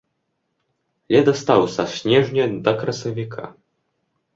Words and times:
Ледастаў 1.17 1.61
са 1.75 1.87
снежня 1.95 2.51
да 2.67 2.71
красавіка. 2.85 3.43